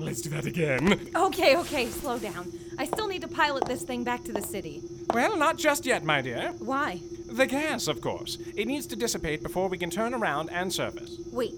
Let's 0.01 0.23
do 0.23 0.31
that 0.31 0.47
again. 0.47 1.11
Okay, 1.15 1.57
okay, 1.57 1.87
slow 1.87 2.19
down. 2.19 2.51
I 2.79 2.87
still 2.87 3.07
need 3.07 3.21
to 3.21 3.29
pilot 3.29 3.67
this 3.67 3.83
thing 3.83 4.03
back 4.03 4.25
to 4.25 4.33
the 4.33 4.41
city. 4.41 4.83
Well, 5.13 5.37
not 5.37 5.59
just 5.59 5.85
yet, 5.85 6.05
my 6.05 6.23
dear. 6.23 6.53
Why? 6.59 7.01
The 7.27 7.47
gas, 7.47 7.87
of 7.87 8.01
course. 8.01 8.39
It 8.57 8.67
needs 8.67 8.87
to 8.89 8.97
dissipate 8.97 9.43
before 9.43 9.69
we 9.69 9.79
can 9.79 9.91
turn 9.91 10.15
around 10.15 10.51
and 10.51 10.73
surface. 10.73 11.19
Wait, 11.31 11.53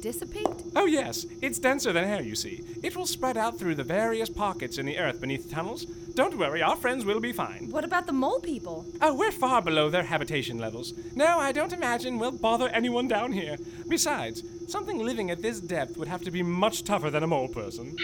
dissipate? 0.00 0.48
Oh, 0.74 0.86
yes. 0.86 1.24
It's 1.40 1.58
denser 1.60 1.92
than 1.92 2.04
air, 2.04 2.22
you 2.22 2.34
see. 2.34 2.64
It 2.82 2.96
will 2.96 3.06
spread 3.06 3.36
out 3.36 3.58
through 3.58 3.76
the 3.76 3.84
various 3.84 4.28
pockets 4.28 4.78
in 4.78 4.86
the 4.86 4.98
earth 4.98 5.20
beneath 5.20 5.48
the 5.48 5.54
tunnels. 5.54 5.84
Don't 6.14 6.36
worry, 6.38 6.62
our 6.62 6.76
friends 6.76 7.04
will 7.04 7.20
be 7.20 7.32
fine. 7.32 7.70
What 7.70 7.84
about 7.84 8.06
the 8.06 8.12
mole 8.12 8.40
people? 8.40 8.86
Oh, 9.00 9.14
we're 9.14 9.32
far 9.32 9.62
below 9.62 9.88
their 9.90 10.02
habitation 10.02 10.58
levels. 10.58 10.92
No, 11.14 11.38
I 11.38 11.52
don't 11.52 11.72
imagine 11.72 12.18
we'll 12.18 12.32
bother 12.32 12.68
anyone 12.68 13.08
down 13.08 13.32
here. 13.32 13.56
Besides, 13.88 14.42
something 14.68 14.98
living 14.98 15.30
at 15.30 15.42
this 15.42 15.60
depth 15.60 15.96
would 15.96 16.08
have 16.08 16.22
to 16.22 16.30
be 16.30 16.42
much 16.42 16.84
tougher 16.84 17.10
than 17.10 17.22
a 17.22 17.26
mole 17.26 17.48
person. 17.48 17.96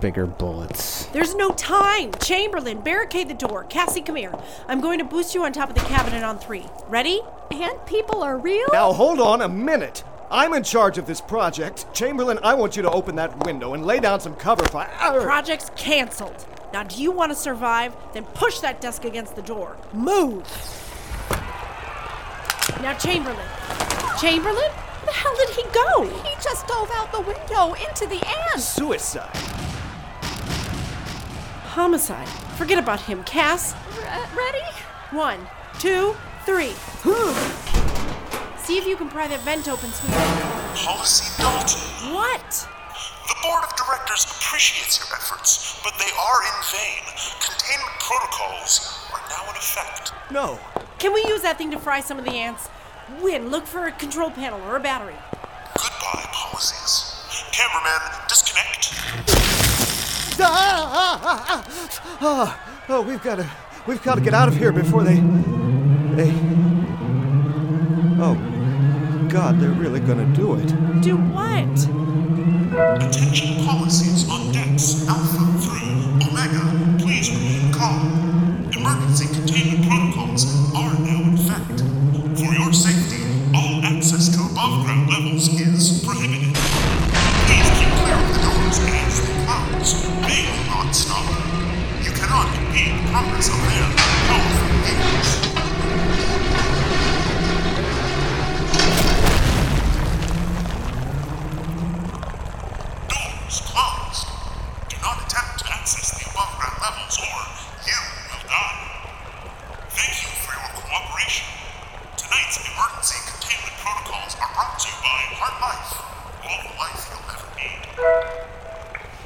Bigger 0.00 0.26
bullets. 0.26 1.06
There's 1.06 1.34
no 1.34 1.50
time! 1.50 2.12
Chamberlain, 2.20 2.80
barricade 2.80 3.28
the 3.28 3.34
door. 3.34 3.64
Cassie, 3.64 4.02
come 4.02 4.16
here. 4.16 4.34
I'm 4.68 4.80
going 4.80 4.98
to 4.98 5.04
boost 5.04 5.34
you 5.34 5.44
on 5.44 5.52
top 5.52 5.68
of 5.70 5.74
the 5.74 5.82
cabinet 5.82 6.22
on 6.22 6.38
three. 6.38 6.66
Ready? 6.88 7.20
And 7.50 7.84
people 7.86 8.22
are 8.22 8.38
real? 8.38 8.66
Now 8.72 8.92
hold 8.92 9.20
on 9.20 9.42
a 9.42 9.48
minute. 9.48 10.04
I'm 10.30 10.54
in 10.54 10.64
charge 10.64 10.98
of 10.98 11.06
this 11.06 11.20
project. 11.20 11.86
Chamberlain, 11.94 12.38
I 12.42 12.54
want 12.54 12.76
you 12.76 12.82
to 12.82 12.90
open 12.90 13.14
that 13.16 13.44
window 13.44 13.74
and 13.74 13.86
lay 13.86 14.00
down 14.00 14.20
some 14.20 14.34
cover 14.34 14.64
fire. 14.64 14.88
Project's 15.22 15.70
canceled. 15.76 16.46
Now, 16.72 16.82
do 16.82 17.00
you 17.00 17.12
want 17.12 17.30
to 17.30 17.36
survive? 17.36 17.96
Then 18.12 18.24
push 18.24 18.58
that 18.60 18.80
desk 18.80 19.04
against 19.04 19.36
the 19.36 19.42
door. 19.42 19.76
Move! 19.92 20.42
Now, 22.82 22.94
Chamberlain. 22.98 23.46
Chamberlain? 24.20 24.70
Where 24.70 25.06
the 25.06 25.12
hell 25.12 25.36
did 25.36 25.50
he 25.50 25.62
go? 25.72 26.22
He 26.24 26.34
just 26.42 26.66
dove 26.66 26.90
out 26.94 27.12
the 27.12 27.20
window 27.20 27.74
into 27.88 28.06
the 28.06 28.26
ants. 28.52 28.64
Suicide. 28.64 29.30
Homicide. 31.76 32.26
Forget 32.56 32.78
about 32.78 33.02
him. 33.02 33.22
Cass? 33.24 33.74
Re- 33.98 34.08
ready? 34.34 34.64
One, 35.10 35.38
two, 35.78 36.16
three. 36.46 36.72
See 38.64 38.78
if 38.78 38.86
you 38.86 38.96
can 38.96 39.10
pry 39.10 39.28
that 39.28 39.40
vent 39.40 39.68
open, 39.68 39.90
sweetie. 39.90 40.16
Policy 40.72 41.28
Dalton. 41.36 42.14
What? 42.16 42.48
The 43.28 43.36
board 43.44 43.62
of 43.62 43.76
directors 43.76 44.24
appreciates 44.24 44.96
your 44.96 45.14
efforts, 45.20 45.78
but 45.84 45.92
they 45.98 46.08
are 46.16 46.40
in 46.48 46.56
vain. 46.72 47.04
Containment 47.44 48.00
protocols 48.00 48.96
are 49.12 49.20
now 49.28 49.44
in 49.50 49.56
effect. 49.60 50.14
No. 50.32 50.58
Can 50.98 51.12
we 51.12 51.22
use 51.28 51.42
that 51.42 51.58
thing 51.58 51.70
to 51.72 51.78
fry 51.78 52.00
some 52.00 52.18
of 52.18 52.24
the 52.24 52.32
ants? 52.32 52.70
Wynn, 53.20 53.50
look 53.50 53.66
for 53.66 53.84
a 53.84 53.92
control 53.92 54.30
panel 54.30 54.62
or 54.62 54.76
a 54.76 54.80
battery. 54.80 55.20
Goodbye, 55.76 56.24
policies. 56.32 57.20
Cameraman, 57.52 58.00
disconnect. 58.28 59.55
Ah, 60.38 60.90
ah, 60.92 61.20
ah, 61.24 61.44
ah. 61.48 62.18
Ah, 62.20 62.84
oh, 62.88 63.02
we've 63.02 63.22
got 63.22 63.36
to, 63.36 63.48
we've 63.86 64.02
got 64.02 64.16
to 64.16 64.20
get 64.20 64.34
out 64.34 64.48
of 64.48 64.56
here 64.56 64.72
before 64.72 65.02
they, 65.02 65.16
they. 66.14 66.30
Oh, 68.18 68.36
God, 69.28 69.58
they're 69.60 69.70
really 69.70 70.00
gonna 70.00 70.26
do 70.34 70.54
it. 70.54 70.66
Do 71.02 71.16
what? 71.16 71.64
Attention 73.02 73.64
policies 73.64 74.05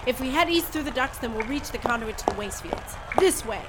If 0.06 0.18
we 0.18 0.30
head 0.30 0.48
east 0.48 0.68
through 0.68 0.84
the 0.84 0.90
ducts, 0.90 1.18
then 1.18 1.34
we'll 1.34 1.46
reach 1.46 1.70
the 1.70 1.78
conduit 1.78 2.16
to 2.18 2.26
the 2.26 2.34
waste 2.34 2.62
fields. 2.62 2.96
This 3.18 3.44
way. 3.44 3.60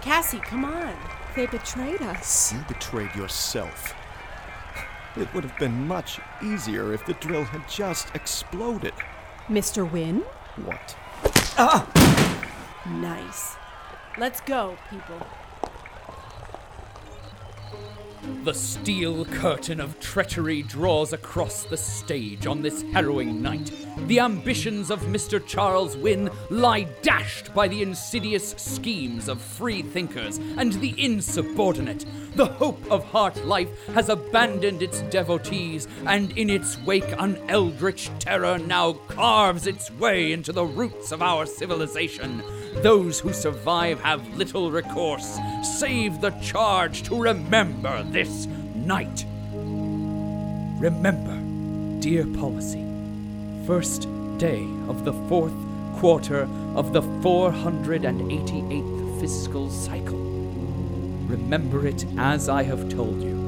Cassie, 0.00 0.38
come 0.38 0.64
on. 0.64 0.94
They 1.36 1.46
betrayed 1.46 2.00
us. 2.00 2.52
You 2.52 2.64
betrayed 2.66 3.14
yourself. 3.14 3.94
It 5.16 5.32
would 5.34 5.44
have 5.44 5.58
been 5.58 5.86
much 5.86 6.18
easier 6.42 6.94
if 6.94 7.04
the 7.04 7.12
drill 7.14 7.44
had 7.44 7.68
just 7.68 8.14
exploded. 8.14 8.94
Mr. 9.48 9.90
Wynn? 9.90 10.22
What? 10.64 10.96
Ah! 11.58 11.86
Nice. 12.86 13.56
Let's 14.16 14.40
go, 14.40 14.78
people. 14.88 15.26
The 18.44 18.52
steel 18.52 19.24
curtain 19.24 19.80
of 19.80 19.98
treachery 19.98 20.62
draws 20.62 21.12
across 21.12 21.64
the 21.64 21.76
stage 21.76 22.46
on 22.46 22.60
this 22.60 22.82
harrowing 22.92 23.40
night. 23.40 23.70
The 24.06 24.20
ambitions 24.20 24.90
of 24.90 25.00
Mr. 25.02 25.44
Charles 25.44 25.96
Wynn 25.96 26.30
lie 26.50 26.86
dashed 27.02 27.54
by 27.54 27.68
the 27.68 27.82
insidious 27.82 28.50
schemes 28.52 29.28
of 29.28 29.40
free 29.40 29.82
thinkers 29.82 30.38
and 30.56 30.72
the 30.74 30.94
insubordinate. 31.02 32.04
The 32.34 32.46
hope 32.46 32.90
of 32.90 33.04
HartLife 33.04 33.74
has 33.94 34.08
abandoned 34.08 34.82
its 34.82 35.02
devotees, 35.02 35.88
and 36.06 36.36
in 36.38 36.50
its 36.50 36.78
wake, 36.80 37.12
an 37.18 37.38
eldritch 37.48 38.10
terror 38.18 38.58
now 38.58 38.92
carves 39.08 39.66
its 39.66 39.90
way 39.92 40.32
into 40.32 40.52
the 40.52 40.64
roots 40.64 41.12
of 41.12 41.22
our 41.22 41.46
civilization. 41.46 42.42
Those 42.76 43.20
who 43.20 43.32
survive 43.32 44.00
have 44.00 44.38
little 44.38 44.70
recourse, 44.70 45.38
save 45.62 46.20
the 46.20 46.30
charge 46.40 47.02
to 47.02 47.20
remember 47.20 48.02
this 48.04 48.46
night. 48.74 49.26
Remember, 50.80 51.36
dear 52.00 52.26
policy, 52.26 52.86
first 53.66 54.08
day 54.38 54.66
of 54.88 55.04
the 55.04 55.12
fourth 55.28 55.52
quarter 55.96 56.48
of 56.74 56.94
the 56.94 57.02
488th 57.02 59.20
fiscal 59.20 59.68
cycle. 59.68 60.18
Remember 61.26 61.86
it 61.86 62.06
as 62.16 62.48
I 62.48 62.62
have 62.62 62.88
told 62.88 63.22
you, 63.22 63.38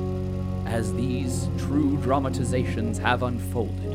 as 0.67 0.93
these 0.93 1.49
true 1.57 1.97
dramatizations 2.03 2.99
have 2.99 3.23
unfolded. 3.23 3.92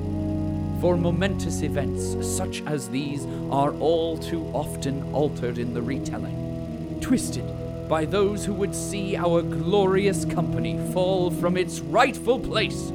For 0.81 0.95
momentous 0.95 1.63
events 1.63 2.15
such 2.25 2.61
as 2.67 2.89
these 2.89 3.25
are 3.51 3.73
all 3.79 4.17
too 4.17 4.43
often 4.53 5.11
altered 5.13 5.57
in 5.57 5.73
the 5.73 5.81
retelling, 5.81 6.99
twisted 7.01 7.45
by 7.89 8.05
those 8.05 8.45
who 8.45 8.53
would 8.53 8.75
see 8.75 9.15
our 9.15 9.41
glorious 9.41 10.25
company 10.25 10.77
fall 10.93 11.31
from 11.31 11.57
its 11.57 11.79
rightful 11.79 12.39
place. 12.39 12.91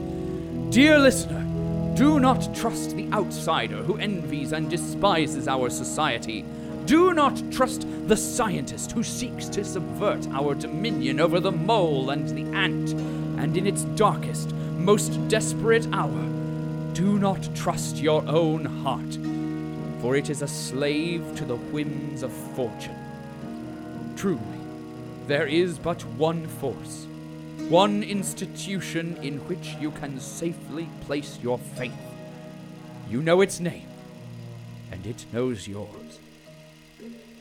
Dear 0.71 0.99
listener, 0.99 1.43
do 1.97 2.21
not 2.21 2.55
trust 2.55 2.97
the 2.97 3.11
outsider 3.13 3.83
who 3.83 3.97
envies 3.97 4.53
and 4.53 4.71
despises 4.71 5.49
our 5.49 5.69
society. 5.69 6.45
Do 6.87 7.13
not 7.13 7.43
trust 7.51 7.87
the 8.07 8.17
scientist 8.17 8.93
who 8.93 9.03
seeks 9.03 9.49
to 9.51 9.65
subvert 9.65 10.27
our 10.29 10.55
dominion 10.55 11.21
over 11.21 11.41
the 11.41 11.53
mole 11.53 12.11
and 12.11 12.29
the 12.29 12.57
ant. 12.57 12.93
And 13.39 13.57
in 13.57 13.67
its 13.67 13.85
darkest, 13.97 14.53
most 14.79 15.29
desperate 15.29 15.87
hour, 15.93 16.32
do 16.95 17.19
not 17.19 17.49
trust 17.55 17.97
your 17.97 18.23
own 18.29 18.65
heart, 18.65 19.19
for 20.01 20.15
it 20.17 20.29
is 20.29 20.43
a 20.43 20.49
slave 20.49 21.25
to 21.37 21.45
the 21.45 21.57
whims 21.57 22.23
of 22.23 22.33
fortune. 22.33 22.97
Truly, 24.17 24.41
there 25.27 25.47
is 25.47 25.79
but 25.79 26.03
one 26.17 26.47
force, 26.47 27.07
one 27.69 28.03
institution 28.03 29.17
in 29.23 29.39
which 29.49 29.75
you 29.81 29.91
can 29.93 30.21
safely 30.21 30.89
place 31.03 31.39
your 31.43 31.59
faith. 31.59 31.93
You 33.09 33.23
know 33.23 33.41
its 33.41 33.59
name, 33.59 33.89
and 34.91 35.07
it 35.07 35.25
knows 35.33 35.67
yours. 35.67 36.19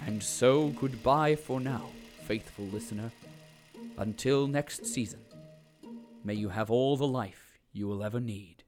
And 0.06 0.24
so, 0.24 0.70
goodbye 0.70 1.36
for 1.36 1.60
now, 1.60 1.90
faithful 2.26 2.66
listener. 2.66 3.12
Until 3.98 4.48
next 4.48 4.86
season, 4.86 5.20
may 6.24 6.36
you 6.36 6.50
have 6.50 6.72
all 6.72 6.96
the 6.96 7.08
life 7.08 7.60
you 7.74 7.88
will 7.88 8.04
ever 8.04 8.20
need. 8.20 8.61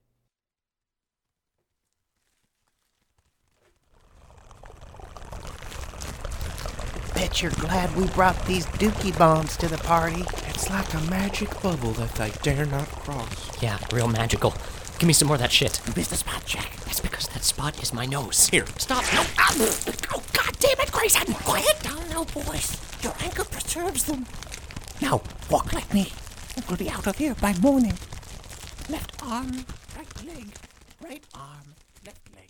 Bet 7.24 7.42
you're 7.42 7.52
glad 7.52 7.96
we 7.96 8.06
brought 8.08 8.46
these 8.48 8.66
dookie 8.66 9.18
bombs 9.18 9.56
to 9.56 9.70
the 9.70 9.78
party. 9.78 10.26
It's 10.50 10.70
like 10.70 10.94
a 10.94 11.00
magic 11.10 11.50
bubble 11.62 11.92
that 11.92 12.14
they 12.16 12.32
dare 12.42 12.66
not 12.66 12.86
cross. 12.90 13.64
Yeah, 13.64 13.78
real 13.94 14.10
magical. 14.10 14.54
Give 15.00 15.08
me 15.08 15.14
some 15.14 15.30
more 15.30 15.36
of 15.36 15.42
that 15.42 15.50
shit. 15.50 15.80
You 15.88 15.94
missed 15.96 16.10
the 16.10 16.18
spot, 16.18 16.46
Jack. 16.46 16.76
That's 16.84 17.00
because 17.00 17.30
that 17.30 17.46
spot 17.46 17.82
is 17.82 17.94
my 17.94 18.06
nose. 18.06 18.50
Here, 18.50 18.66
stop. 18.78 19.06
No. 19.14 19.24
Oh, 20.14 20.22
God 20.34 20.60
damn 20.60 20.78
it, 20.82 20.92
Grayson. 20.92 21.34
Quiet 21.46 21.80
down 21.82 22.10
now, 22.10 22.26
boys. 22.26 22.76
Your 23.02 23.14
anger 23.22 23.46
preserves 23.46 24.04
them. 24.04 24.26
Now, 25.02 25.22
walk 25.50 25.72
like 25.72 25.94
me. 25.94 26.12
We'll 26.68 26.76
be 26.76 26.90
out 26.90 27.08
of 27.08 27.18
here 27.18 27.36
by 27.36 27.54
morning. 27.60 27.94
Left 28.90 29.24
arm, 29.24 29.66
right 29.96 30.26
leg, 30.26 30.48
right 31.02 31.24
arm, 31.34 31.74
left 32.06 32.36
leg. 32.36 32.50